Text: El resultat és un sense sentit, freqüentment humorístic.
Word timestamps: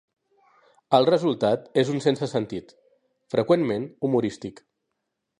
El 0.99 1.05
resultat 1.09 1.67
és 1.81 1.91
un 1.95 2.01
sense 2.05 2.29
sentit, 2.31 2.73
freqüentment 3.35 3.85
humorístic. 4.09 4.63